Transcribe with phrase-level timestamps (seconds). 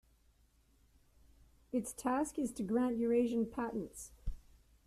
[1.71, 4.11] Its task is to grant Eurasian patents.